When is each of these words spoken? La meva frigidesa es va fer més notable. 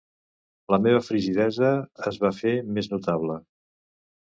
La 0.75 0.79
meva 0.85 1.01
frigidesa 1.07 1.69
es 2.13 2.19
va 2.25 2.33
fer 2.41 2.57
més 2.79 2.91
notable. 2.97 3.39